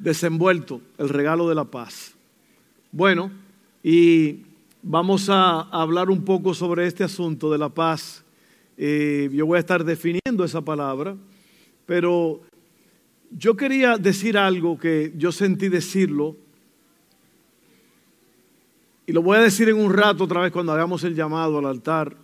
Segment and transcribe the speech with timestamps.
[0.00, 2.14] desenvuelto, el regalo de la paz.
[2.90, 3.30] Bueno,
[3.82, 4.38] y
[4.82, 8.24] vamos a hablar un poco sobre este asunto de la paz.
[8.76, 11.14] Eh, yo voy a estar definiendo esa palabra,
[11.84, 12.40] pero
[13.30, 16.34] yo quería decir algo que yo sentí decirlo,
[19.06, 21.66] y lo voy a decir en un rato otra vez cuando hagamos el llamado al
[21.66, 22.16] altar.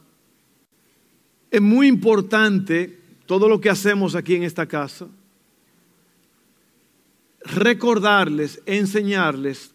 [1.50, 5.08] Es muy importante todo lo que hacemos aquí en esta casa,
[7.46, 9.72] recordarles, enseñarles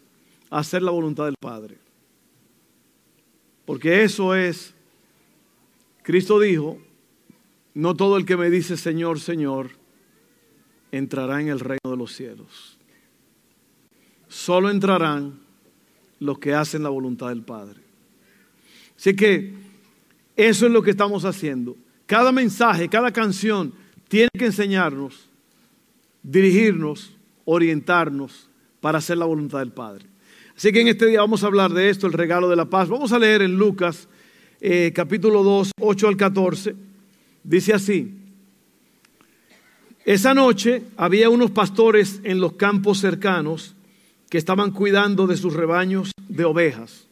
[0.50, 1.78] a hacer la voluntad del Padre.
[3.64, 4.74] Porque eso es,
[6.02, 6.78] Cristo dijo,
[7.74, 9.70] no todo el que me dice Señor, Señor,
[10.90, 12.78] entrará en el reino de los cielos.
[14.28, 15.40] Solo entrarán
[16.18, 17.80] los que hacen la voluntad del Padre.
[18.96, 19.54] Así que
[20.36, 21.76] eso es lo que estamos haciendo.
[22.06, 23.72] Cada mensaje, cada canción
[24.08, 25.28] tiene que enseñarnos,
[26.22, 27.14] dirigirnos,
[27.44, 28.48] orientarnos
[28.80, 30.06] para hacer la voluntad del Padre.
[30.56, 32.88] Así que en este día vamos a hablar de esto, el regalo de la paz.
[32.88, 34.08] Vamos a leer en Lucas
[34.60, 36.74] eh, capítulo 2, 8 al 14.
[37.42, 38.14] Dice así,
[40.04, 43.74] esa noche había unos pastores en los campos cercanos
[44.28, 47.06] que estaban cuidando de sus rebaños de ovejas.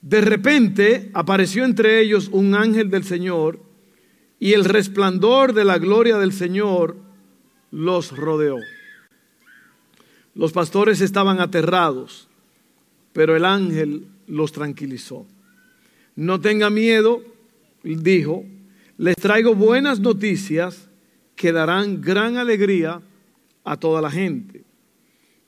[0.00, 3.60] De repente apareció entre ellos un ángel del Señor
[4.38, 6.96] y el resplandor de la gloria del Señor
[7.70, 8.56] los rodeó.
[10.38, 12.28] Los pastores estaban aterrados,
[13.12, 15.26] pero el ángel los tranquilizó.
[16.14, 17.24] No tenga miedo,
[17.82, 18.44] dijo,
[18.98, 20.88] les traigo buenas noticias
[21.34, 23.02] que darán gran alegría
[23.64, 24.62] a toda la gente.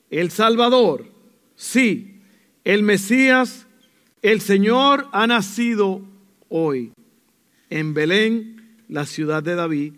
[0.09, 1.09] El Salvador,
[1.55, 2.19] sí,
[2.65, 3.67] el Mesías,
[4.21, 6.01] el Señor ha nacido
[6.49, 6.91] hoy
[7.69, 9.93] en Belén la ciudad de David,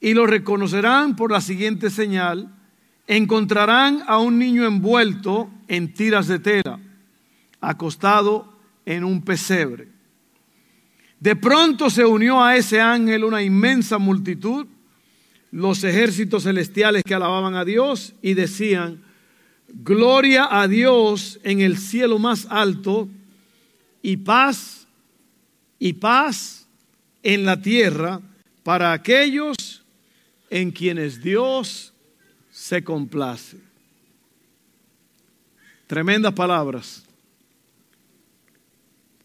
[0.00, 2.55] y lo reconocerán por la siguiente señal,
[3.06, 6.78] encontrarán a un niño envuelto en tiras de tela,
[7.60, 8.52] acostado
[8.84, 9.88] en un pesebre.
[11.20, 14.66] De pronto se unió a ese ángel una inmensa multitud,
[15.50, 19.02] los ejércitos celestiales que alababan a Dios y decían,
[19.68, 23.08] gloria a Dios en el cielo más alto
[24.02, 24.86] y paz
[25.78, 26.68] y paz
[27.22, 28.20] en la tierra
[28.62, 29.84] para aquellos
[30.50, 31.92] en quienes Dios
[32.56, 33.58] se complace.
[35.86, 37.04] Tremendas palabras.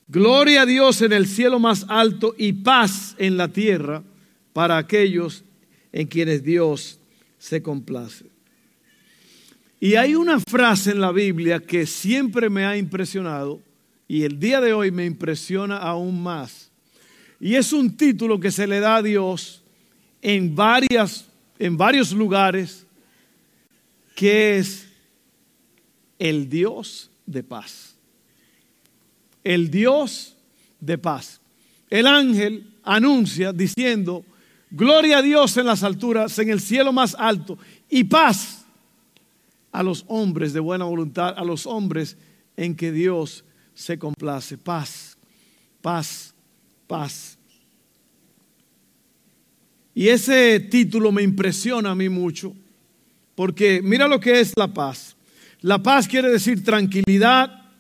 [0.06, 4.04] Gloria a Dios en el cielo más alto y paz en la tierra
[4.52, 5.46] para aquellos
[5.94, 7.00] en quienes Dios
[7.40, 8.26] se complace.
[9.80, 13.62] Y hay una frase en la Biblia que siempre me ha impresionado
[14.10, 16.70] y el día de hoy me impresiona aún más.
[17.40, 19.64] Y es un título que se le da a Dios
[20.22, 22.86] en, varias, en varios lugares,
[24.16, 24.88] que es
[26.20, 27.96] el Dios de paz.
[29.44, 30.36] El Dios
[30.80, 31.42] de paz.
[31.90, 34.26] El ángel anuncia diciendo,
[34.70, 37.58] gloria a Dios en las alturas, en el cielo más alto,
[37.90, 38.66] y paz
[39.72, 42.18] a los hombres de buena voluntad, a los hombres
[42.56, 44.58] en que Dios se complace.
[44.58, 45.18] Paz,
[45.82, 46.32] paz
[46.92, 47.38] paz.
[49.96, 52.54] Y ese título me impresiona a mí mucho,
[53.42, 55.16] porque mira lo que es la paz.
[55.62, 57.72] La paz quiere decir tranquilidad,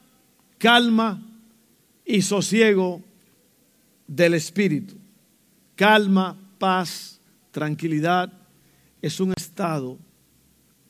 [0.57, 1.23] calma
[2.03, 3.03] y sosiego
[4.07, 4.95] del espíritu.
[5.75, 7.19] Calma, paz,
[7.51, 8.33] tranquilidad
[9.03, 9.99] es un estado,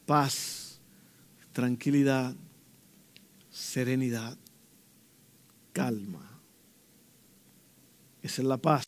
[0.05, 0.79] paz,
[1.51, 2.33] tranquilidad,
[3.49, 4.37] serenidad,
[5.73, 6.39] calma.
[8.23, 8.85] Esa es la paz.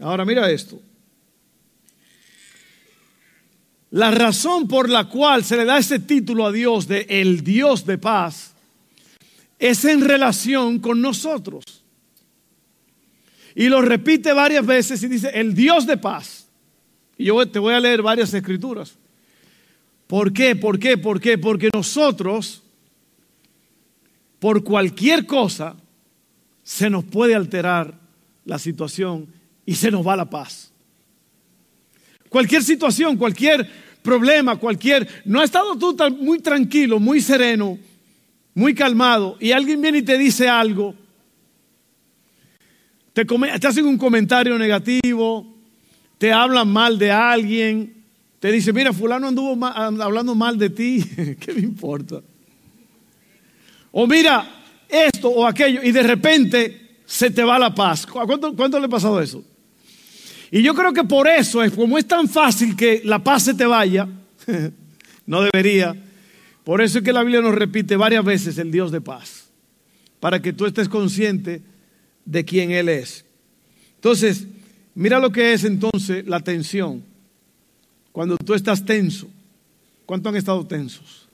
[0.00, 0.80] Ahora mira esto.
[3.94, 7.86] La razón por la cual se le da ese título a Dios de el Dios
[7.86, 8.52] de paz
[9.56, 11.84] es en relación con nosotros.
[13.54, 16.48] Y lo repite varias veces y dice el Dios de paz.
[17.16, 18.96] Y yo te voy a leer varias escrituras.
[20.08, 20.56] ¿Por qué?
[20.56, 20.98] ¿Por qué?
[20.98, 21.38] ¿Por qué?
[21.38, 22.64] Porque nosotros,
[24.40, 25.76] por cualquier cosa,
[26.64, 27.94] se nos puede alterar
[28.44, 29.28] la situación
[29.64, 30.72] y se nos va la paz.
[32.28, 35.08] Cualquier situación, cualquier problema, cualquier...
[35.24, 37.78] No has estado tú muy tranquilo, muy sereno,
[38.54, 40.94] muy calmado y alguien viene y te dice algo,
[43.14, 45.56] te, te hacen un comentario negativo,
[46.18, 47.94] te hablan mal de alguien,
[48.38, 51.02] te dice, mira, fulano anduvo hablando mal de ti,
[51.40, 52.20] ¿qué me importa?
[53.90, 54.46] O mira
[54.86, 58.06] esto o aquello y de repente se te va la paz.
[58.06, 59.42] ¿Cuánto, ¿Cuánto, le ha pasado eso?
[60.54, 63.54] Y yo creo que por eso es, como es tan fácil que la paz se
[63.54, 64.06] te vaya,
[65.26, 65.96] No debería.
[66.64, 69.48] Por eso es que la Biblia nos repite varias veces el Dios de paz,
[70.20, 71.62] para que tú estés consciente
[72.24, 73.24] de quién Él es.
[73.96, 74.46] Entonces,
[74.94, 77.02] mira lo que es entonces la tensión.
[78.12, 79.28] Cuando tú estás tenso.
[80.06, 81.26] ¿Cuántos han estado tensos?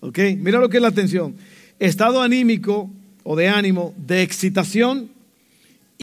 [0.00, 0.18] ¿Ok?
[0.38, 1.34] Mira lo que es la tensión.
[1.78, 2.90] Estado anímico
[3.22, 5.10] o de ánimo, de excitación,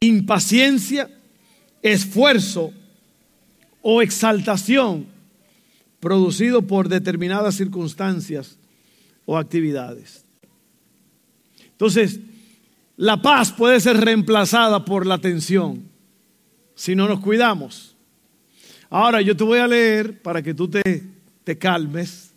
[0.02, 1.10] impaciencia,
[1.81, 2.74] esfuerzo
[3.81, 5.08] o exaltación
[6.00, 8.58] producido por determinadas circunstancias
[9.26, 10.24] o actividades.
[11.72, 12.20] Entonces,
[12.98, 15.84] la paz puede ser reemplazada por la tensión
[16.76, 17.96] si no nos cuidamos.
[18.90, 21.04] Ahora yo te voy a leer para que tú te,
[21.44, 22.32] te calmes.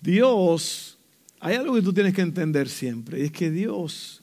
[0.00, 0.98] Dios,
[1.40, 4.22] hay algo que tú tienes que entender siempre, y es que Dios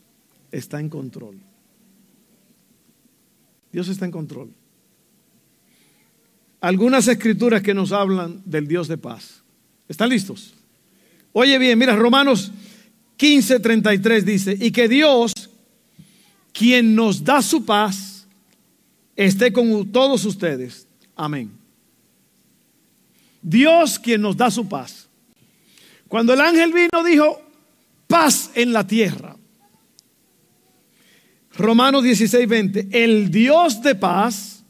[0.51, 1.35] está en control.
[3.73, 4.53] Dios está en control.
[6.61, 9.43] Algunas escrituras que nos hablan del Dios de paz.
[9.89, 10.53] ¿Están listos?
[11.33, 12.51] Oye bien, mira, Romanos
[13.17, 15.33] 15:33 dice, y que Dios,
[16.53, 18.27] quien nos da su paz,
[19.15, 20.87] esté con todos ustedes.
[21.15, 21.51] Amén.
[23.41, 25.09] Dios quien nos da su paz.
[26.07, 27.41] Cuando el ángel vino dijo,
[28.07, 29.35] paz en la tierra.
[31.57, 34.63] Romanos 16:20, el Dios de paz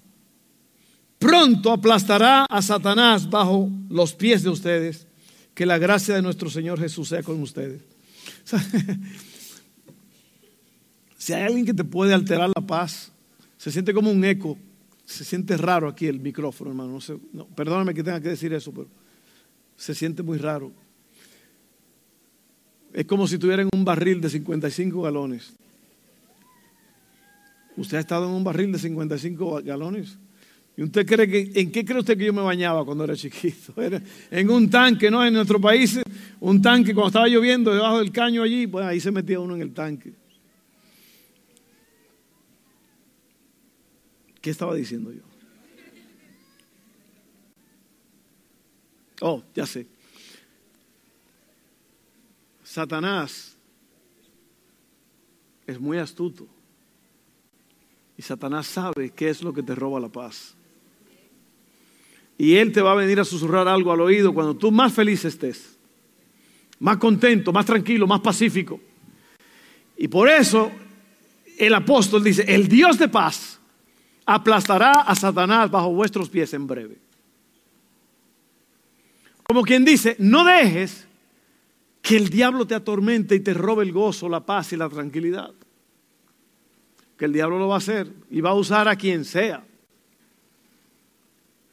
[1.18, 5.08] pronto aplastará a Satanás bajo los pies de ustedes.
[5.54, 7.82] Que la gracia de nuestro Señor Jesús sea con ustedes.
[11.18, 13.12] si hay alguien que te puede alterar la paz,
[13.58, 14.58] se siente como un eco,
[15.06, 16.98] se siente raro aquí el micrófono, hermano.
[17.34, 18.88] No perdóname que tenga que decir eso, pero
[19.78, 20.72] se siente muy raro.
[22.92, 25.54] Es como si tuviera en un barril de 55 galones.
[27.76, 30.18] ¿Usted ha estado en un barril de 55 galones?
[30.76, 33.74] ¿Y usted cree que, en qué cree usted que yo me bañaba cuando era chiquito?
[34.32, 35.24] En un tanque, ¿no?
[35.26, 36.00] En nuestro país,
[36.40, 39.62] un tanque, cuando estaba lloviendo debajo del caño allí, pues ahí se metía uno en
[39.62, 40.14] el tanque.
[44.42, 45.22] ¿Qué estaba diciendo yo?
[49.22, 49.88] Oh, ya sé.
[52.64, 53.56] Satanás
[55.66, 56.53] es muy astuto.
[58.18, 60.56] Y Satanás sabe qué es lo que te roba la paz.
[62.38, 65.24] Y él te va a venir a susurrar algo al oído cuando tú más feliz
[65.26, 65.78] estés,
[66.80, 68.80] más contento, más tranquilo, más pacífico.
[69.98, 70.72] Y por eso
[71.58, 73.60] el apóstol dice, el Dios de paz
[74.26, 76.98] aplastará a Satanás bajo vuestros pies en breve.
[79.44, 81.08] Como quien dice, no dejes
[82.02, 85.54] que el diablo te atormente y te robe el gozo, la paz y la tranquilidad
[87.18, 89.64] que el diablo lo va a hacer y va a usar a quien sea.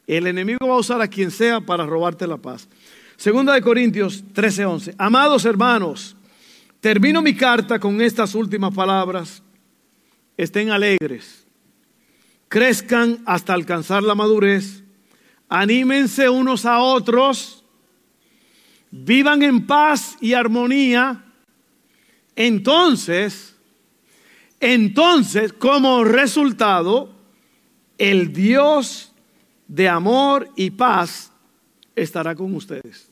[0.07, 2.67] El enemigo va a usar a quien sea para robarte la paz.
[3.15, 4.95] Segunda de Corintios 13:11.
[4.97, 6.15] Amados hermanos,
[6.79, 9.43] termino mi carta con estas últimas palabras.
[10.37, 11.45] Estén alegres,
[12.47, 14.83] crezcan hasta alcanzar la madurez,
[15.47, 17.63] anímense unos a otros,
[18.89, 21.23] vivan en paz y armonía.
[22.35, 23.50] Entonces,
[24.61, 27.09] entonces, como resultado,
[27.97, 29.11] el Dios
[29.67, 31.31] de amor y paz
[31.95, 33.09] estará con ustedes.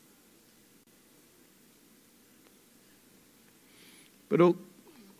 [4.28, 4.54] Pero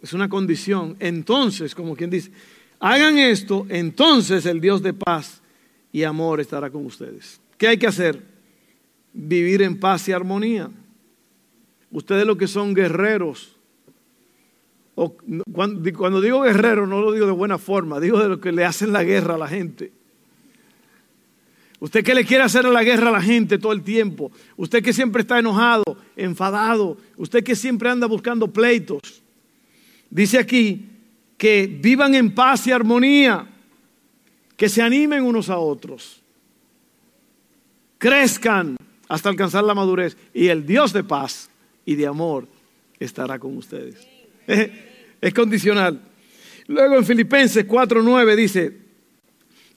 [0.01, 0.97] es una condición.
[1.01, 2.31] Entonces, como quien dice,
[2.79, 5.43] hagan esto, entonces el Dios de paz
[5.91, 7.41] y amor estará con ustedes.
[7.59, 8.23] ¿Qué hay que hacer?
[9.13, 10.71] Vivir en paz y armonía.
[11.91, 13.57] Ustedes lo que son guerreros
[15.09, 18.93] cuando, digo guerrero no lo digo de buena forma, digo de lo que le hacen
[18.93, 19.93] la guerra a la gente.
[21.79, 24.31] Usted que le quiere hacer la guerra a la gente todo el tiempo.
[24.59, 26.99] Usted que siempre está enojado, enfadado.
[27.17, 29.23] Usted que siempre anda buscando pleitos.
[30.11, 30.91] Dice aquí
[31.39, 33.49] que vivan en paz y armonía.
[34.59, 36.21] Que se animen unos a otros.
[37.97, 38.77] Crezcan
[39.09, 40.19] hasta alcanzar la madurez.
[40.35, 41.49] Y el Dios de paz
[41.87, 42.47] y de amor
[42.99, 44.07] estará con ustedes.
[45.21, 46.01] Es condicional.
[46.67, 48.79] Luego en Filipenses 4.9 dice,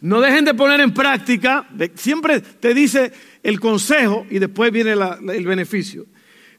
[0.02, 5.46] no dejen de poner en práctica, siempre te dice el consejo y después viene el
[5.46, 6.06] beneficio.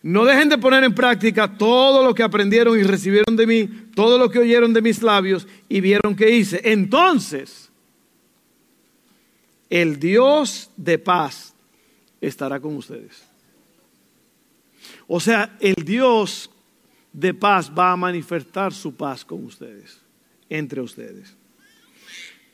[0.03, 4.19] No dejen de poner en práctica todo lo que aprendieron y recibieron de mí, todo
[4.19, 6.61] lo que oyeron de mis labios y vieron que hice.
[6.65, 7.71] Entonces,
[9.71, 11.55] el Dios de paz
[12.21, 13.25] estará con ustedes.
[15.07, 16.51] O sea, el Dios
[17.15, 20.01] de paz va a manifestar su paz con ustedes,
[20.51, 21.35] entre ustedes.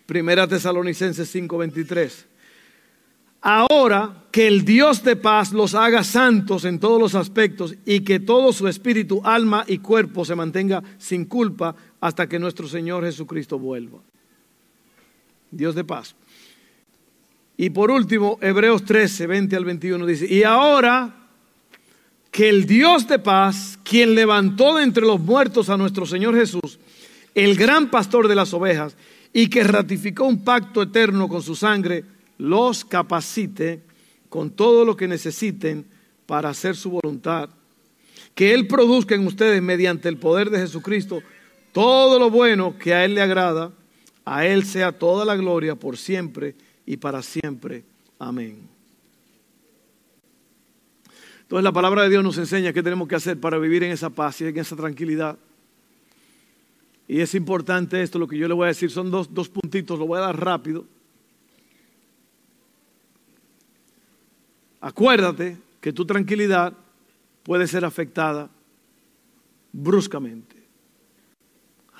[0.07, 2.27] Primera Tesalonicenses 5:23.
[3.41, 8.21] Ahora que el Dios de paz los haga santos en todos los aspectos y que
[8.21, 13.59] todo su espíritu, alma y cuerpo se mantenga sin culpa hasta que nuestro Señor Jesucristo
[13.59, 14.01] vuelva.
[15.51, 16.15] Dios de paz.
[17.57, 21.20] Y por último, Hebreos 13, 20 al 21 dice, y ahora
[22.31, 26.79] que el Dios de paz, quien levantó de entre los muertos a nuestro Señor Jesús,
[27.35, 28.97] el gran pastor de las ovejas,
[29.33, 32.05] y que ratificó un pacto eterno con su sangre,
[32.39, 33.83] los capacite
[34.29, 35.85] con todo lo que necesiten
[36.27, 37.51] para hacer su voluntad.
[38.35, 41.23] Que Él produzca en ustedes, mediante el poder de Jesucristo,
[41.73, 43.73] todo lo bueno que a Él le agrada.
[44.25, 46.55] A Él sea toda la gloria por siempre
[46.87, 47.85] y para siempre.
[48.19, 48.80] Amén.
[51.51, 54.09] Entonces la palabra de Dios nos enseña qué tenemos que hacer para vivir en esa
[54.09, 55.37] paz y en esa tranquilidad.
[57.09, 59.99] Y es importante esto, lo que yo le voy a decir, son dos, dos puntitos,
[59.99, 60.87] lo voy a dar rápido.
[64.81, 66.73] Acuérdate que tu tranquilidad
[67.43, 68.49] puede ser afectada
[69.73, 70.55] bruscamente,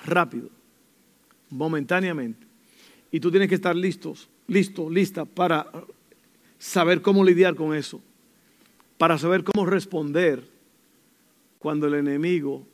[0.05, 0.47] rápido,
[1.49, 2.47] momentáneamente.
[3.11, 5.67] Y tú tienes que estar listos, listo, lista para
[6.57, 8.01] saber cómo lidiar con eso,
[9.01, 10.47] para saber cómo responder
[11.57, 12.67] cuando el enemigo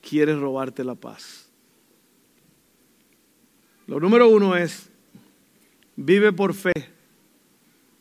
[0.00, 1.48] quiere robarte la paz.
[3.86, 4.90] Lo número uno es,
[5.94, 6.72] vive por fe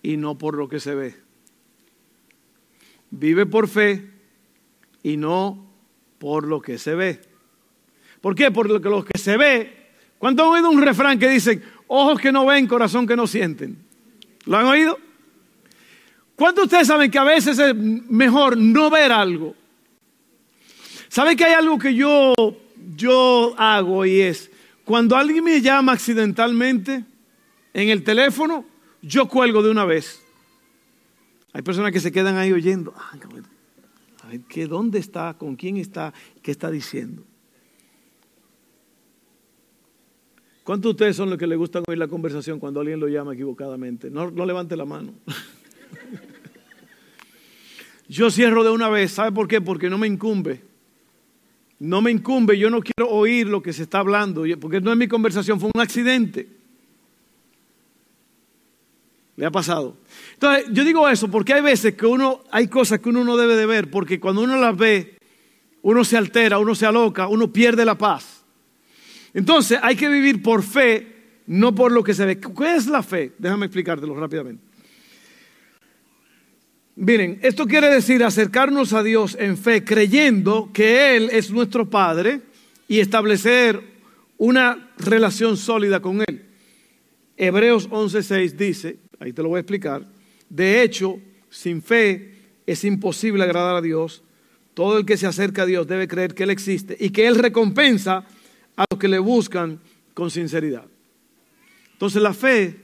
[0.01, 1.15] y no por lo que se ve.
[3.11, 4.09] Vive por fe
[5.03, 5.71] y no
[6.17, 7.21] por lo que se ve.
[8.19, 8.49] ¿Por qué?
[8.49, 9.91] Por lo que, lo que se ve.
[10.17, 13.77] ¿Cuánto han oído un refrán que dice, ojos que no ven, corazón que no sienten?
[14.47, 15.10] ¿Lo han oído?
[16.41, 19.53] ¿Cuántos de ustedes saben que a veces es mejor no ver algo?
[21.07, 22.33] ¿Saben que hay algo que yo,
[22.95, 24.49] yo hago y es,
[24.83, 27.05] cuando alguien me llama accidentalmente
[27.75, 28.65] en el teléfono,
[29.03, 30.19] yo cuelgo de una vez.
[31.53, 32.91] Hay personas que se quedan ahí oyendo.
[32.97, 33.11] Ah,
[34.23, 35.35] a ver, ¿qué, ¿dónde está?
[35.35, 36.11] ¿Con quién está?
[36.41, 37.23] ¿Qué está diciendo?
[40.63, 43.35] ¿Cuántos de ustedes son los que les gusta oír la conversación cuando alguien lo llama
[43.35, 44.09] equivocadamente?
[44.09, 45.13] No, no levante la mano.
[48.11, 49.13] Yo cierro de una vez.
[49.13, 49.61] ¿Sabe por qué?
[49.61, 50.61] Porque no me incumbe.
[51.79, 52.57] No me incumbe.
[52.57, 54.43] Yo no quiero oír lo que se está hablando.
[54.59, 56.45] Porque no es mi conversación, fue un accidente.
[59.37, 59.95] ¿Le ha pasado?
[60.33, 63.55] Entonces, yo digo eso porque hay veces que uno, hay cosas que uno no debe
[63.55, 65.17] de ver, porque cuando uno las ve,
[65.81, 68.43] uno se altera, uno se aloca, uno pierde la paz.
[69.33, 72.41] Entonces, hay que vivir por fe, no por lo que se ve.
[72.41, 73.31] ¿Qué es la fe?
[73.37, 74.70] Déjame explicártelo rápidamente.
[77.03, 82.41] Miren, esto quiere decir acercarnos a Dios en fe, creyendo que Él es nuestro Padre
[82.87, 83.81] y establecer
[84.37, 86.45] una relación sólida con Él.
[87.35, 90.05] Hebreos 11:6 dice, ahí te lo voy a explicar,
[90.47, 92.35] de hecho, sin fe
[92.67, 94.21] es imposible agradar a Dios.
[94.75, 97.33] Todo el que se acerca a Dios debe creer que Él existe y que Él
[97.33, 98.27] recompensa
[98.77, 99.79] a los que le buscan
[100.13, 100.85] con sinceridad.
[101.93, 102.75] Entonces la fe,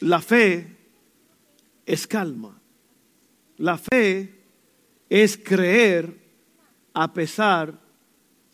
[0.00, 0.77] la fe
[1.88, 2.54] es calma.
[3.56, 4.32] La fe
[5.08, 6.14] es creer
[6.92, 7.72] a pesar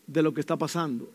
[0.07, 1.11] de lo que está pasando.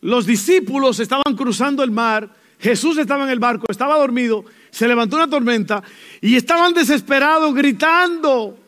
[0.00, 5.14] Los discípulos estaban cruzando el mar, Jesús estaba en el barco, estaba dormido, se levantó
[5.14, 5.82] una tormenta
[6.20, 8.58] y estaban desesperados gritando.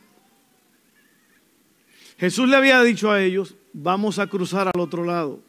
[2.18, 5.42] Jesús le había dicho a ellos, vamos a cruzar al otro lado.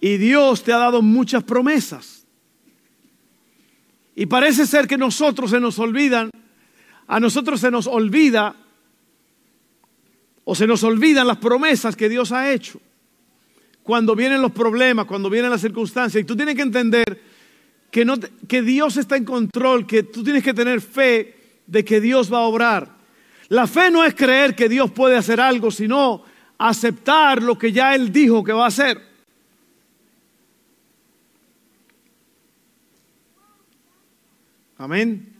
[0.00, 2.26] Y Dios te ha dado muchas promesas.
[4.14, 6.30] Y parece ser que nosotros se nos olvidan,
[7.06, 8.54] a nosotros se nos olvida
[10.44, 12.80] o se nos olvidan las promesas que Dios ha hecho.
[13.82, 16.22] Cuando vienen los problemas, cuando vienen las circunstancias.
[16.22, 17.22] Y tú tienes que entender
[17.90, 18.16] que, no,
[18.48, 22.38] que Dios está en control, que tú tienes que tener fe de que Dios va
[22.38, 22.88] a obrar.
[23.48, 26.22] La fe no es creer que Dios puede hacer algo, sino
[26.58, 29.09] aceptar lo que ya Él dijo que va a hacer.
[34.80, 35.36] Amén.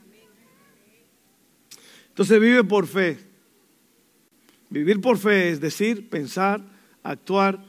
[2.09, 3.17] Entonces vive por fe.
[4.69, 6.61] Vivir por fe es decir, pensar,
[7.01, 7.65] actuar.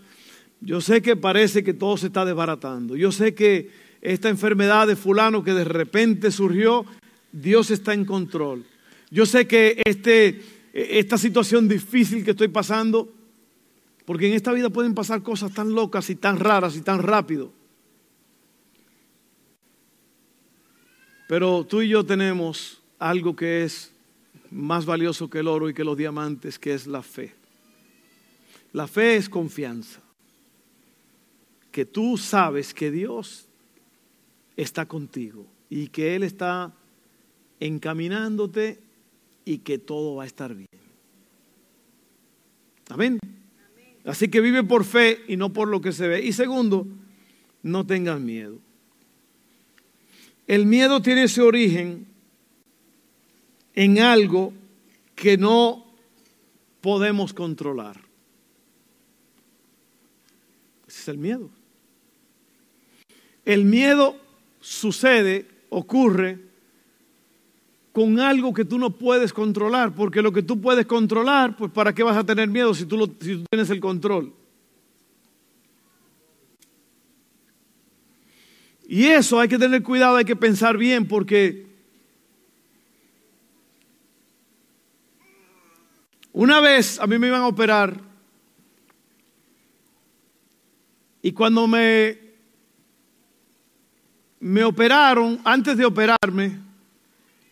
[0.60, 2.94] Yo sé que parece que todo se está desbaratando.
[2.94, 3.70] Yo sé que
[4.02, 6.84] esta enfermedad de fulano que de repente surgió,
[7.32, 8.66] Dios está en control.
[9.10, 10.42] Yo sé que este,
[10.74, 13.10] esta situación difícil que estoy pasando,
[14.04, 17.61] porque en esta vida pueden pasar cosas tan locas y tan raras y tan rápido.
[21.32, 23.90] Pero tú y yo tenemos algo que es
[24.50, 27.32] más valioso que el oro y que los diamantes, que es la fe.
[28.74, 30.02] La fe es confianza.
[31.70, 33.46] Que tú sabes que Dios
[34.58, 36.70] está contigo y que Él está
[37.60, 38.78] encaminándote
[39.46, 40.68] y que todo va a estar bien.
[42.90, 43.18] Amén.
[44.04, 46.22] Así que vive por fe y no por lo que se ve.
[46.22, 46.86] Y segundo,
[47.62, 48.58] no tengas miedo.
[50.46, 52.06] El miedo tiene ese origen
[53.74, 54.52] en algo
[55.14, 55.86] que no
[56.80, 58.00] podemos controlar.
[60.86, 61.48] Ese es el miedo.
[63.44, 64.16] El miedo
[64.60, 66.38] sucede, ocurre
[67.92, 71.94] con algo que tú no puedes controlar, porque lo que tú puedes controlar, pues ¿para
[71.94, 74.32] qué vas a tener miedo si tú, lo, si tú tienes el control?
[78.92, 81.64] Y eso hay que tener cuidado, hay que pensar bien, porque
[86.30, 87.98] una vez a mí me iban a operar
[91.22, 92.18] y cuando me,
[94.40, 96.58] me operaron, antes de operarme,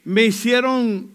[0.04, 1.10] me hicieron,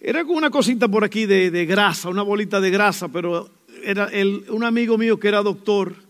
[0.00, 3.50] era como una cosita por aquí de, grasa, una bolita de grasa, pero
[3.82, 6.07] era el, un amigo mío que era doctor,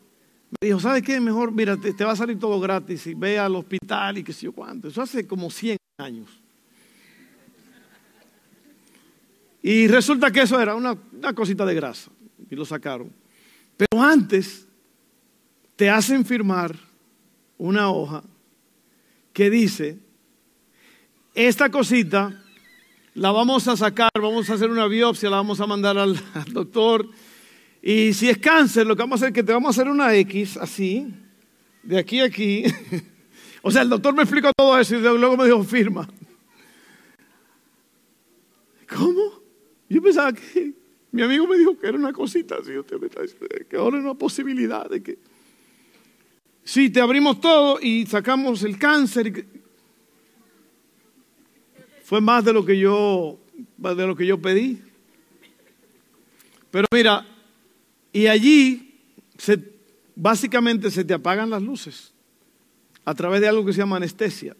[0.50, 1.20] me dijo, ¿sabes qué?
[1.20, 4.46] Mejor, mira, te, va a salir todo gratis y ve al hospital y qué sé
[4.46, 4.88] yo cuánto.
[4.88, 6.28] Eso hace como 100 años.
[9.62, 12.10] Y resulta que eso era una, una cosita de grasa
[12.50, 13.12] y lo sacaron.
[13.76, 14.66] Pero antes
[15.76, 16.74] te hacen firmar
[17.58, 18.22] una hoja
[19.32, 19.98] que dice
[21.34, 22.42] esta cosita
[23.14, 26.18] la vamos a sacar, vamos a hacer una biopsia, la vamos a mandar al,
[26.52, 27.08] doctor.
[27.82, 29.90] Y si es cáncer, lo que vamos a hacer es que te vamos a hacer
[29.90, 31.06] una X, así,
[31.82, 32.64] de aquí a aquí.
[33.62, 36.08] o sea, el doctor me explicó todo eso y luego me dijo, firma.
[38.88, 39.42] ¿Cómo?
[39.88, 40.72] Yo pensaba que
[41.12, 43.96] mi amigo me dijo que era una cosita así, usted me está diciendo que ahora
[43.96, 45.18] hay una posibilidad de que...
[46.64, 49.46] Sí, te abrimos todo y sacamos el cáncer.
[52.02, 53.38] Fue más de lo que yo,
[53.78, 54.82] de lo que yo pedí.
[56.70, 57.26] Pero mira,
[58.12, 58.94] y allí
[60.14, 62.12] básicamente se te apagan las luces
[63.04, 64.56] a través de algo que se llama anestesia.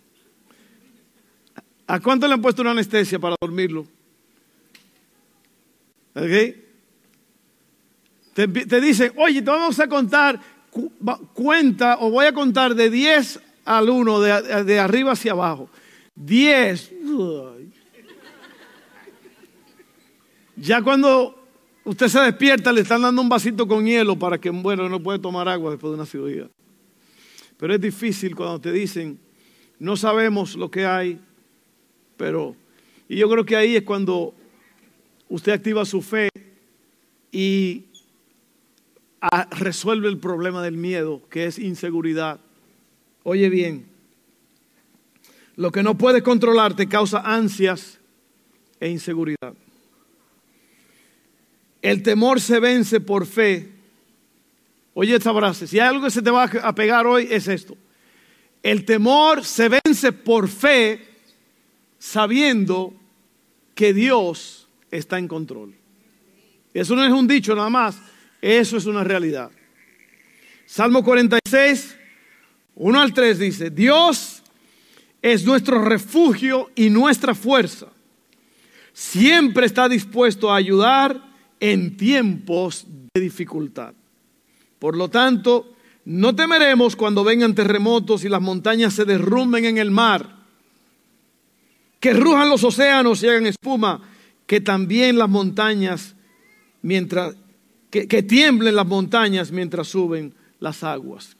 [1.86, 3.86] ¿A cuánto le han puesto una anestesia para dormirlo?
[6.14, 6.56] ¿Ok?
[8.34, 10.40] Te, dicen, oye, te vamos a contar,
[11.34, 15.68] cuenta o voy a contar de 10 al 1, de, de arriba hacia abajo.
[16.14, 16.92] 10.
[20.56, 21.37] Ya cuando
[21.88, 25.18] usted se despierta, le están dando un vasito con hielo para que, bueno, no puede
[25.18, 26.48] tomar agua después de una cirugía.
[27.56, 29.18] Pero es difícil cuando te dicen,
[29.78, 31.18] no sabemos lo que hay,
[32.16, 32.54] pero...
[33.08, 34.34] Y yo creo que ahí es cuando
[35.30, 36.28] usted activa su fe
[37.32, 37.84] y
[39.52, 42.38] resuelve el problema del miedo, que es inseguridad.
[43.22, 43.86] Oye bien,
[45.56, 47.98] lo que no puedes controlar te causa ansias
[48.78, 49.54] e inseguridad.
[51.82, 53.72] El temor se vence por fe.
[54.94, 57.76] Oye esta frase, si hay algo que se te va a pegar hoy es esto.
[58.62, 61.06] El temor se vence por fe
[61.98, 62.92] sabiendo
[63.74, 65.74] que Dios está en control.
[66.74, 67.96] Eso no es un dicho nada más,
[68.42, 69.50] eso es una realidad.
[70.66, 71.96] Salmo 46,
[72.74, 74.42] 1 al 3 dice, Dios
[75.22, 77.86] es nuestro refugio y nuestra fuerza.
[78.92, 81.27] Siempre está dispuesto a ayudar
[81.60, 83.94] en tiempos de dificultad.
[84.78, 89.90] Por lo tanto, no temeremos cuando vengan terremotos y las montañas se derrumben en el
[89.90, 90.36] mar,
[92.00, 94.00] que rujan los océanos y hagan espuma,
[94.46, 96.14] que también las montañas,
[96.82, 97.34] mientras,
[97.90, 101.36] que, que tiemblen las montañas mientras suben las aguas.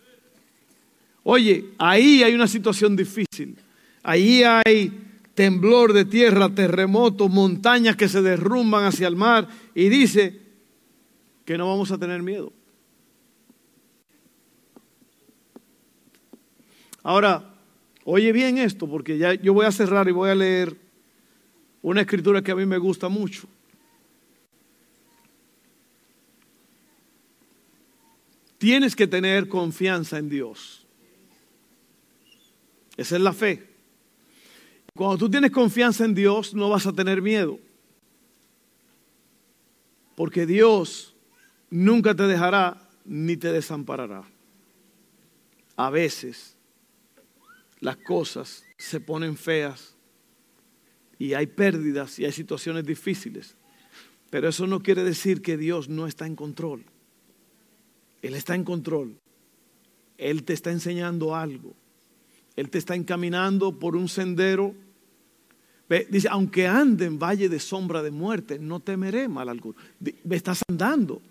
[1.23, 3.57] Oye, ahí hay una situación difícil.
[4.03, 5.08] Ahí hay
[5.39, 10.37] temblor de tierra, terremotos, montañas que se derrumban hacia el mar y dice
[11.45, 12.53] que no vamos a tener miedo.
[17.05, 17.55] Ahora,
[18.03, 20.77] oye bien esto, porque ya yo voy a cerrar y voy a leer
[21.83, 23.47] una escritura que a mí me gusta mucho.
[28.59, 30.85] Tienes que tener confianza en Dios.
[32.97, 33.68] Esa es la fe.
[34.99, 37.61] Cuando tú tienes confianza en Dios, no vas a tener miedo.
[40.17, 41.15] Porque Dios
[41.71, 44.25] nunca te dejará ni te desamparará.
[45.77, 46.57] A veces
[47.79, 49.95] las cosas se ponen feas
[51.17, 53.55] y hay pérdidas y hay situaciones difíciles.
[54.31, 56.85] Pero eso no quiere decir que Dios no está en control.
[58.21, 59.17] Él está en control.
[60.17, 61.77] Él te está enseñando algo.
[62.57, 64.75] Él te está encaminando por un sendero.
[66.11, 69.77] Dice, aunque ande en valle de sombra de muerte, no temeré mal alguno.
[70.25, 71.23] Me estás andando.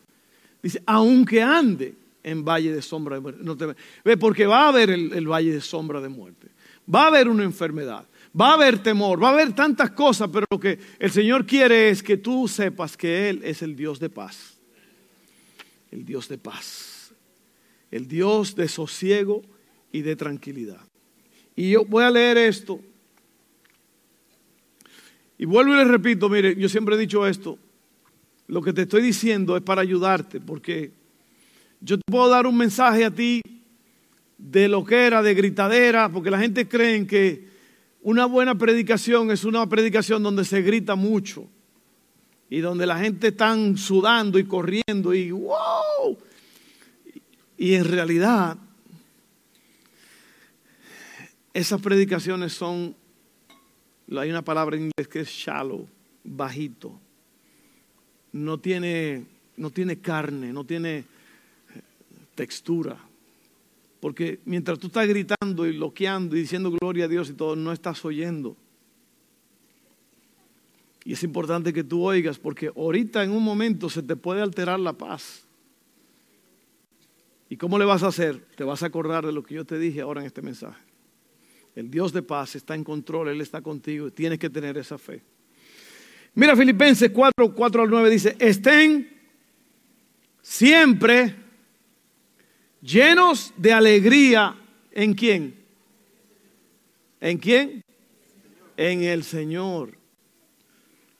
[0.62, 3.80] Dice, aunque ande en valle de sombra de muerte, no temeré.
[4.04, 6.48] Ve, porque va a haber el valle de sombra de muerte.
[6.93, 8.06] Va a haber una enfermedad.
[8.39, 11.89] Va a haber temor, va a haber tantas cosas, pero lo que el Señor quiere
[11.89, 14.58] es que tú sepas que Él es el Dios de paz.
[15.91, 17.13] El Dios de paz.
[17.89, 19.43] El Dios de sosiego
[19.91, 20.82] y de tranquilidad.
[21.56, 22.80] Y yo voy a leer esto.
[25.38, 27.60] Y vuelvo y le repito, mire, yo siempre he dicho esto.
[28.47, 30.91] Lo que te estoy diciendo es para ayudarte, porque
[31.82, 33.41] yo te puedo dar un mensaje a ti
[34.38, 37.47] de lo que era, de gritadera, porque la gente cree que
[38.02, 41.47] una buena predicación es una predicación donde se grita mucho
[42.50, 46.17] y donde la gente está sudando y corriendo y wow.
[47.58, 48.58] Y en realidad
[51.54, 52.95] esas predicaciones son,
[54.15, 55.88] hay una palabra en inglés que es shallow,
[56.24, 57.00] bajito.
[58.32, 59.26] No tiene,
[59.58, 61.04] no tiene carne, no tiene
[62.36, 62.98] textura.
[64.00, 67.72] Porque mientras tú estás gritando y loqueando y diciendo gloria a Dios y todo, no
[67.72, 68.56] estás oyendo.
[71.04, 74.80] Y es importante que tú oigas porque ahorita en un momento se te puede alterar
[74.80, 75.46] la paz.
[77.50, 78.46] ¿Y cómo le vas a hacer?
[78.56, 80.87] Te vas a acordar de lo que yo te dije ahora en este mensaje.
[81.77, 85.21] El Dios de paz está en control, Él está contigo tienes que tener esa fe.
[86.33, 89.07] Mira Filipenses 4, 4 al 9 dice, estén
[90.41, 91.35] siempre
[92.81, 94.55] llenos de alegría.
[94.91, 95.53] ¿En quién?
[97.21, 97.83] ¿En quién?
[98.75, 99.99] En el Señor.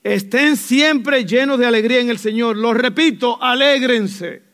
[0.01, 2.57] Estén siempre llenos de alegría en el Señor.
[2.57, 4.46] Lo repito, alégrense.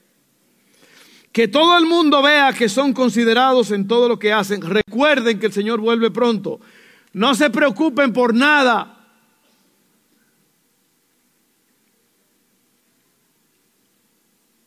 [1.33, 4.61] Que todo el mundo vea que son considerados en todo lo que hacen.
[4.61, 6.61] Recuerden que el Señor vuelve pronto.
[7.11, 9.03] No se preocupen por nada.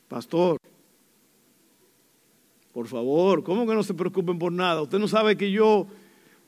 [0.09, 0.59] Pastor,
[2.73, 4.83] por favor, ¿cómo que no se preocupen por nada?
[4.83, 5.87] Usted no sabe que yo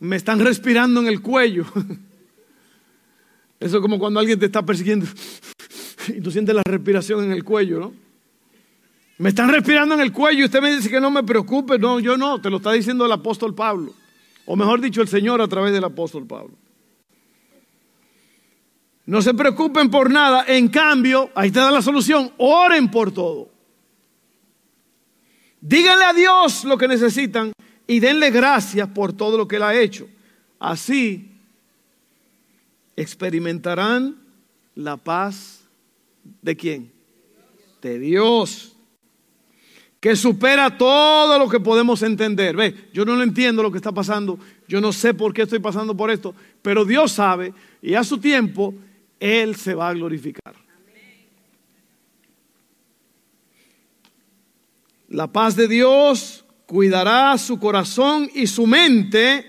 [0.01, 1.65] me están respirando en el cuello.
[3.61, 5.07] Eso es como cuando alguien te está persiguiendo
[6.09, 8.08] y tú sientes la respiración en el cuello, ¿no?
[9.19, 11.77] Me están respirando en el cuello y usted me dice que no me preocupe.
[11.77, 13.93] No, yo no, te lo está diciendo el apóstol Pablo.
[14.47, 16.55] O mejor dicho, el Señor a través del apóstol Pablo.
[19.07, 20.45] No se preocupen por nada.
[20.47, 22.33] En cambio, ahí te da la solución.
[22.39, 23.51] Oren por todo.
[25.61, 27.53] Díganle a Dios lo que necesitan
[27.89, 30.09] y denle gracias por todo lo que Él ha hecho.
[30.61, 31.33] Así
[32.95, 34.17] experimentarán
[34.77, 35.65] la paz
[36.43, 36.93] de quién?
[37.83, 38.77] De Dios.
[40.01, 42.57] Que supera todo lo que podemos entender.
[42.57, 44.39] Ve, yo no lo entiendo lo que está pasando.
[44.69, 46.35] Yo no sé por qué estoy pasando por esto.
[46.63, 48.75] Pero Dios sabe y a su tiempo
[49.19, 50.55] Él se va a glorificar.
[55.09, 59.47] La paz de Dios cuidará su corazón y su mente.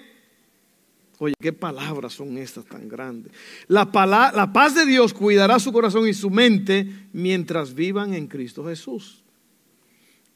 [1.17, 3.33] Oye, qué palabras son estas tan grandes.
[3.67, 3.89] La,
[4.33, 9.21] la, paz de Dios cuidará su corazón y su mente mientras vivan en Cristo Jesús.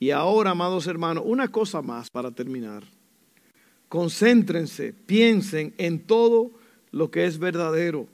[0.03, 2.83] Y ahora, amados hermanos, una cosa más para terminar.
[3.87, 6.51] Concéntrense, piensen en todo
[6.91, 8.09] lo que es verdadero,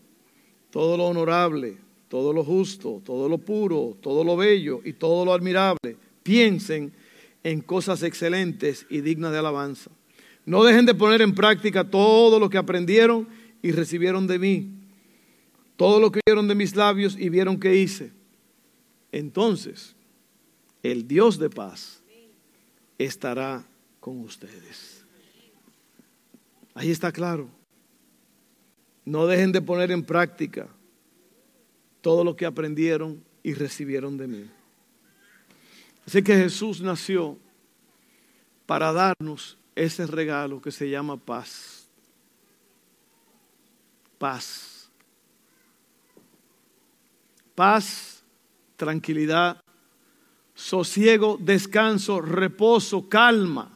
[0.70, 5.34] todo lo honorable, todo lo justo, todo lo puro, todo lo bello y todo lo
[5.34, 5.98] admirable.
[6.22, 6.94] Piensen
[7.42, 9.90] en cosas excelentes y dignas de alabanza.
[10.46, 13.28] No dejen de poner en práctica todo lo que aprendieron
[13.64, 14.70] y recibieron de mí,
[15.76, 18.12] todo lo que oyeron de mis labios y vieron que hice.
[19.12, 19.96] Entonces,
[20.84, 22.02] el Dios de paz
[22.98, 23.64] estará
[24.00, 25.04] con ustedes.
[26.74, 27.50] Ahí está claro.
[29.06, 30.68] No dejen de poner en práctica
[32.02, 34.50] todo lo que aprendieron y recibieron de mí.
[36.06, 37.38] Así que Jesús nació
[38.66, 41.88] para darnos ese regalo que se llama paz.
[44.18, 44.90] Paz.
[47.56, 48.24] Paz,
[48.76, 49.62] tranquilidad,
[50.60, 53.72] sosiego, descanso, reposo, calma.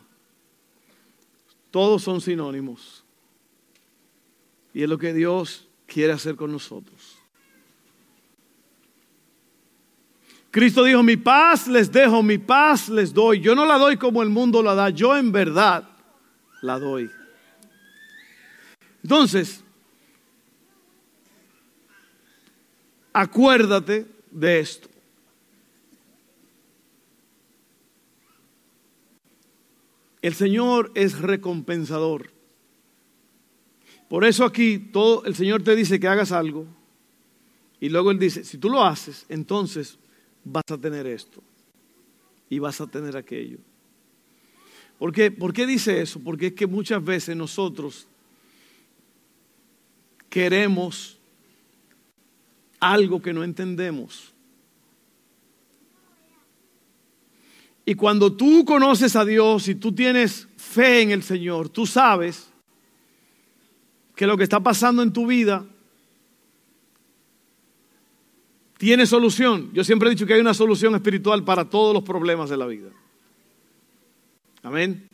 [1.71, 3.05] Todos son sinónimos.
[4.73, 7.15] Y es lo que Dios quiere hacer con nosotros.
[10.51, 13.39] Cristo dijo, mi paz les dejo, mi paz les doy.
[13.39, 15.87] Yo no la doy como el mundo la da, yo en verdad
[16.61, 17.09] la doy.
[19.01, 19.63] Entonces,
[23.13, 24.92] acuérdate de esto.
[30.23, 32.31] El Señor es recompensador.
[34.07, 36.65] Por eso aquí todo el Señor te dice que hagas algo
[37.81, 39.97] y luego él dice, si tú lo haces, entonces
[40.45, 41.43] vas a tener esto
[42.49, 43.57] y vas a tener aquello.
[44.97, 45.29] ¿Por qué?
[45.29, 46.21] ¿Por qué dice eso?
[46.21, 48.07] Porque es que muchas veces nosotros
[50.29, 51.17] queremos
[52.79, 54.32] algo que no entendemos.
[57.85, 62.49] Y cuando tú conoces a Dios y tú tienes fe en el Señor, tú sabes
[64.15, 65.65] que lo que está pasando en tu vida
[68.77, 69.69] tiene solución.
[69.73, 72.67] Yo siempre he dicho que hay una solución espiritual para todos los problemas de la
[72.67, 72.89] vida.
[74.61, 75.09] Amén.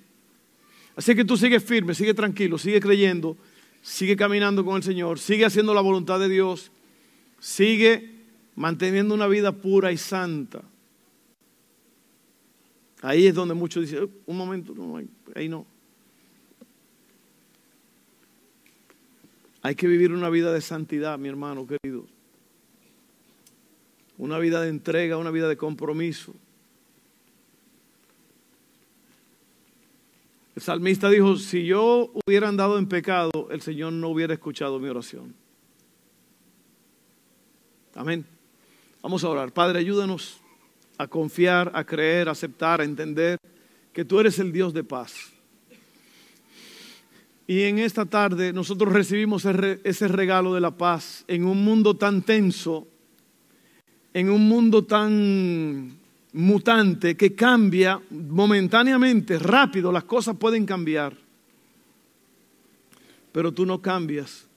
[0.96, 3.38] Así que tú sigues firme, sigue tranquilo, sigue creyendo,
[3.82, 6.72] sigue caminando con el Señor, sigue haciendo la voluntad de Dios,
[7.40, 10.62] sigue manteniendo una vida pura y santa.
[13.02, 15.02] Ahí es donde muchos dicen, un momento, no,
[15.36, 15.66] ahí no.
[19.62, 22.06] Hay que vivir una vida de santidad, mi hermano querido.
[24.18, 26.34] Una vida de entrega, una vida de compromiso.
[30.56, 34.90] El salmista dijo, si yo hubiera andado en pecado, el Señor no hubiera escuchado mi
[34.90, 35.34] oración.
[37.96, 38.26] Amén.
[39.02, 39.54] Vamos a orar.
[39.54, 40.39] Padre, ayúdanos
[41.00, 43.40] a confiar, a creer, a aceptar, a entender
[43.94, 45.32] que tú eres el Dios de paz.
[47.48, 52.22] Y en esta tarde nosotros recibimos ese regalo de la paz en un mundo tan
[52.22, 52.86] tenso,
[54.14, 55.98] en un mundo tan
[56.34, 61.16] mutante que cambia momentáneamente, rápido, las cosas pueden cambiar.
[63.32, 64.49] Pero tú no cambias.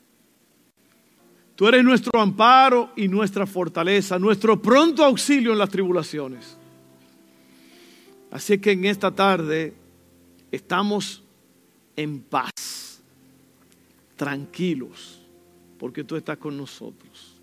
[1.54, 6.56] Tú eres nuestro amparo y nuestra fortaleza, nuestro pronto auxilio en las tribulaciones.
[8.30, 9.74] Así que en esta tarde
[10.50, 11.22] estamos
[11.94, 13.02] en paz,
[14.16, 15.20] tranquilos,
[15.78, 17.36] porque tú estás con nosotros.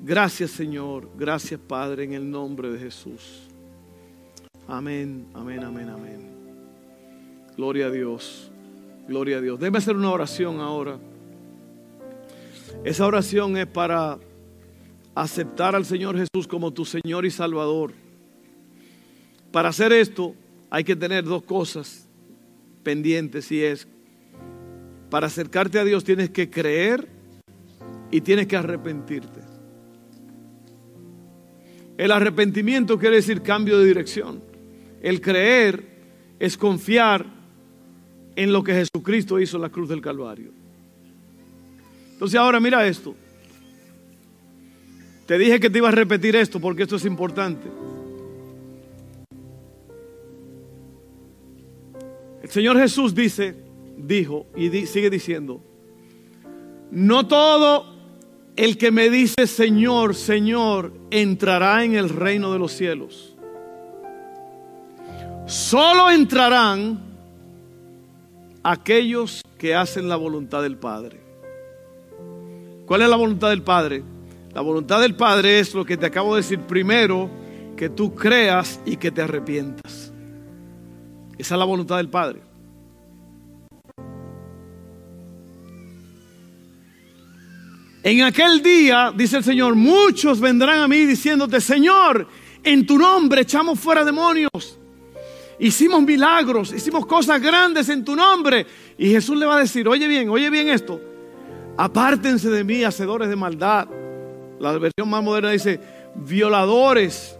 [0.00, 3.46] Gracias Señor, gracias Padre, en el nombre de Jesús.
[4.66, 6.36] Amén, amén, amén, amén.
[7.56, 8.50] Gloria a Dios,
[9.06, 9.60] gloria a Dios.
[9.60, 10.98] Déjame hacer una oración ahora.
[12.84, 14.18] Esa oración es para
[15.14, 17.92] aceptar al Señor Jesús como tu Señor y Salvador.
[19.50, 20.34] Para hacer esto
[20.70, 22.06] hay que tener dos cosas
[22.82, 23.88] pendientes y es,
[25.10, 27.08] para acercarte a Dios tienes que creer
[28.10, 29.40] y tienes que arrepentirte.
[31.96, 34.42] El arrepentimiento quiere decir cambio de dirección.
[35.00, 35.96] El creer
[36.38, 37.24] es confiar
[38.36, 40.65] en lo que Jesucristo hizo en la cruz del Calvario.
[42.16, 43.14] Entonces ahora mira esto.
[45.26, 47.68] Te dije que te iba a repetir esto porque esto es importante.
[52.42, 53.54] El Señor Jesús dice,
[53.98, 55.62] dijo y sigue diciendo,
[56.90, 57.84] no todo
[58.56, 63.36] el que me dice Señor, Señor, entrará en el reino de los cielos.
[65.44, 66.98] Solo entrarán
[68.62, 71.25] aquellos que hacen la voluntad del Padre.
[72.86, 74.04] ¿Cuál es la voluntad del Padre?
[74.54, 77.28] La voluntad del Padre es lo que te acabo de decir primero,
[77.76, 80.12] que tú creas y que te arrepientas.
[81.36, 82.40] Esa es la voluntad del Padre.
[88.04, 92.28] En aquel día, dice el Señor, muchos vendrán a mí diciéndote, Señor,
[92.62, 94.78] en tu nombre echamos fuera demonios.
[95.58, 98.64] Hicimos milagros, hicimos cosas grandes en tu nombre.
[98.96, 101.00] Y Jesús le va a decir, oye bien, oye bien esto.
[101.78, 103.88] Apártense de mí, hacedores de maldad.
[104.58, 105.80] La versión más moderna dice,
[106.14, 107.38] violadores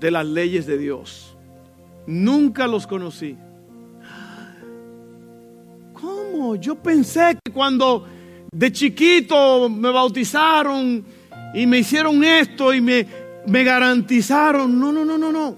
[0.00, 1.36] de las leyes de Dios.
[2.06, 3.36] Nunca los conocí.
[5.92, 6.56] ¿Cómo?
[6.56, 8.06] Yo pensé que cuando
[8.52, 11.04] de chiquito me bautizaron
[11.54, 13.06] y me hicieron esto y me,
[13.46, 14.78] me garantizaron.
[14.78, 15.56] No, no, no, no, no.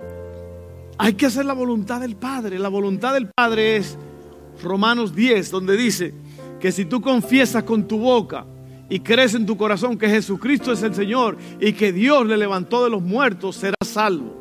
[0.98, 2.58] Hay que hacer la voluntad del Padre.
[2.58, 3.98] La voluntad del Padre es
[4.62, 6.14] Romanos 10, donde dice,
[6.66, 8.44] que si tú confiesas con tu boca
[8.90, 12.82] y crees en tu corazón que Jesucristo es el Señor y que Dios le levantó
[12.82, 14.34] de los muertos, serás salvo.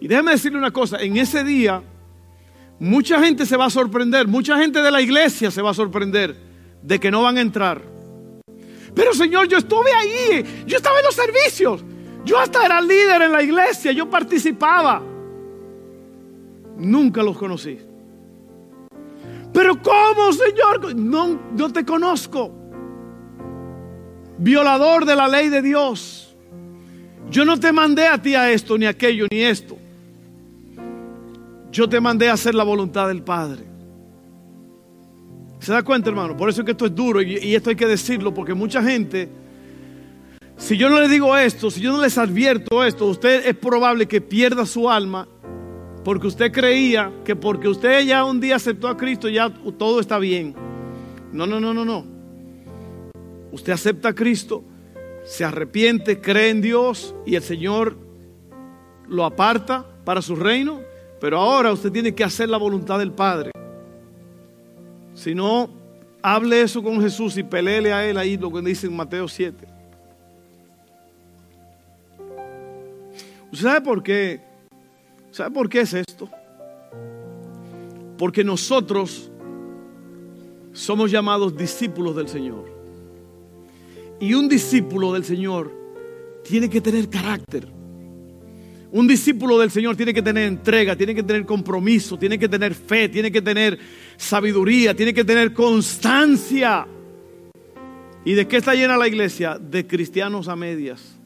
[0.00, 1.82] Y déjame decirle una cosa, en ese día
[2.78, 6.34] mucha gente se va a sorprender, mucha gente de la iglesia se va a sorprender
[6.80, 7.82] de que no van a entrar.
[8.94, 11.84] Pero Señor, yo estuve ahí, yo estaba en los servicios,
[12.24, 15.02] yo hasta era líder en la iglesia, yo participaba.
[16.78, 17.85] Nunca los conocí.
[19.56, 20.94] Pero ¿cómo, Señor?
[20.94, 22.52] No, te conozco.
[24.36, 26.36] violador de la ley de Dios.
[27.30, 29.78] Yo no te mandé a ti a esto, ni aquello, ni esto.
[31.72, 33.64] Yo te mandé a hacer la voluntad del Padre.
[35.58, 36.36] ¿Se da cuenta, hermano?
[36.36, 38.82] Por eso es que esto es duro y, y esto hay que decirlo, porque mucha
[38.82, 39.30] gente,
[40.58, 44.04] si yo no le digo esto, si yo no les advierto esto, usted es probable
[44.06, 45.26] que pierda su alma
[46.06, 50.20] porque usted creía que porque usted ya un día aceptó a Cristo ya todo está
[50.20, 50.54] bien.
[51.32, 52.06] No, no, no, no, no.
[53.50, 54.62] Usted acepta a Cristo,
[55.24, 57.96] se arrepiente, cree en Dios y el Señor
[59.08, 60.80] lo aparta para su reino,
[61.20, 63.50] pero ahora usted tiene que hacer la voluntad del Padre.
[65.12, 65.68] Si no,
[66.22, 69.66] hable eso con Jesús y peleele a él ahí lo que dice en Mateo 7.
[73.50, 74.55] ¿Usted sabe por qué?
[75.36, 76.30] ¿Sabe por qué es esto?
[78.16, 79.30] Porque nosotros
[80.72, 82.64] somos llamados discípulos del Señor.
[84.18, 85.70] Y un discípulo del Señor
[86.42, 87.68] tiene que tener carácter.
[88.90, 92.74] Un discípulo del Señor tiene que tener entrega, tiene que tener compromiso, tiene que tener
[92.74, 93.78] fe, tiene que tener
[94.16, 96.86] sabiduría, tiene que tener constancia.
[98.24, 99.58] ¿Y de qué está llena la iglesia?
[99.58, 101.18] De cristianos a medias,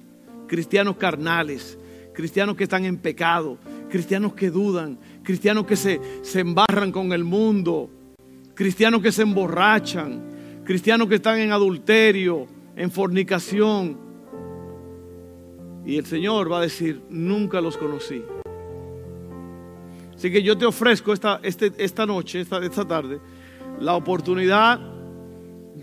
[0.48, 1.78] cristianos carnales,
[2.12, 3.56] cristianos que están en pecado,
[3.90, 7.90] cristianos que dudan, cristianos que se, se embarran con el mundo,
[8.55, 13.98] cristianos que se emborrachan, cristianos que están en adulterio, en fornicación.
[15.85, 18.22] Y el Señor va a decir, nunca los conocí.
[20.14, 23.20] Así que yo te ofrezco esta, este, esta noche, esta, esta tarde,
[23.81, 24.79] la oportunidad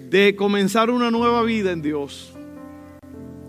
[0.09, 2.33] de comenzar una nueva vida en Dios.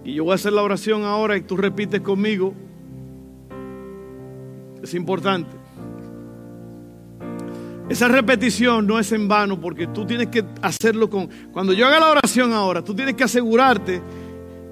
[0.04, 2.54] Y yo voy a hacer la oración ahora y tú repites conmigo.
[4.88, 5.54] Es importante.
[7.90, 11.28] Esa repetición no es en vano porque tú tienes que hacerlo con...
[11.52, 14.00] Cuando yo haga la oración ahora, tú tienes que asegurarte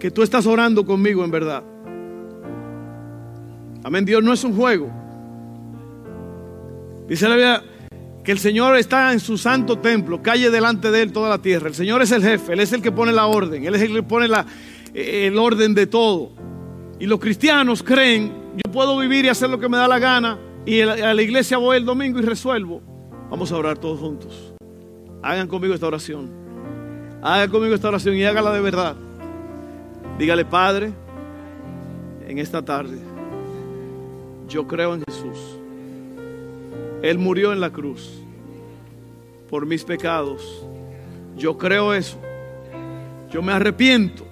[0.01, 1.63] que tú estás orando conmigo en verdad.
[3.85, 4.91] Amén, Dios no es un juego.
[7.07, 7.63] Dice la Biblia
[8.25, 11.69] que el Señor está en su santo templo, calle delante de él toda la tierra.
[11.69, 13.93] El Señor es el jefe, Él es el que pone la orden, Él es el
[13.93, 14.31] que pone
[14.95, 16.46] el orden de todo.
[16.99, 20.39] Y los cristianos creen, yo puedo vivir y hacer lo que me da la gana
[20.65, 22.83] y a la iglesia voy el domingo y resuelvo.
[23.31, 24.55] Vamos a orar todos juntos.
[25.23, 26.31] Hagan conmigo esta oración.
[27.23, 28.97] Hagan conmigo esta oración y hágala de verdad.
[30.19, 30.93] Dígale, Padre,
[32.27, 32.99] en esta tarde,
[34.49, 35.39] yo creo en Jesús.
[37.03, 38.23] Él murió en la cruz
[39.51, 40.67] por mis pecados.
[41.37, 42.19] Yo creo eso.
[43.31, 44.27] Yo me arrepiento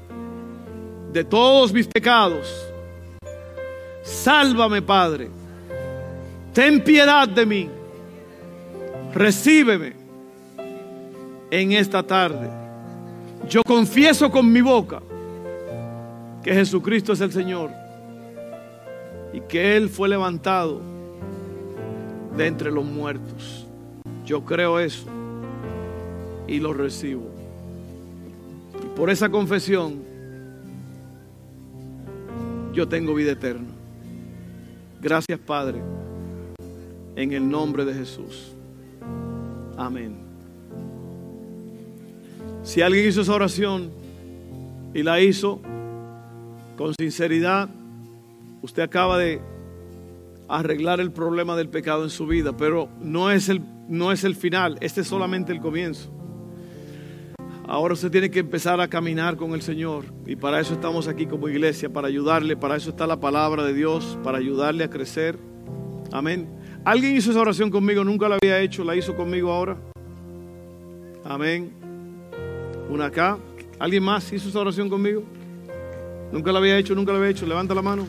[1.14, 2.46] de todos mis pecados.
[4.02, 5.30] Sálvame, Padre.
[6.52, 7.70] Ten piedad de mí
[9.14, 9.92] recíbeme
[11.50, 12.50] en esta tarde.
[13.48, 15.00] Yo confieso con mi boca
[16.42, 17.70] que Jesucristo es el Señor
[19.32, 20.80] y que Él fue levantado
[22.36, 23.66] de entre los muertos.
[24.26, 25.06] Yo creo eso
[26.48, 27.30] y lo recibo.
[28.82, 30.02] Y por esa confesión
[32.74, 33.68] yo tengo vida eterna.
[35.00, 35.80] Gracias Padre,
[37.16, 38.52] en el nombre de Jesús.
[39.76, 40.16] Amén.
[42.62, 43.90] Si alguien hizo esa oración
[44.94, 45.60] y la hizo
[46.76, 47.68] con sinceridad,
[48.62, 49.40] usted acaba de
[50.48, 54.34] arreglar el problema del pecado en su vida, pero no es el, no es el
[54.34, 56.10] final, este es solamente el comienzo.
[57.66, 61.24] Ahora usted tiene que empezar a caminar con el Señor y para eso estamos aquí
[61.26, 65.38] como iglesia, para ayudarle, para eso está la palabra de Dios, para ayudarle a crecer.
[66.12, 66.46] Amén.
[66.84, 68.04] ¿Alguien hizo esa oración conmigo?
[68.04, 69.78] Nunca la había hecho, la hizo conmigo ahora.
[71.24, 71.72] Amén.
[72.90, 73.38] Una acá.
[73.78, 75.22] ¿Alguien más hizo esa oración conmigo?
[76.30, 77.46] Nunca la había hecho, nunca la había hecho.
[77.46, 78.06] Levanta la mano.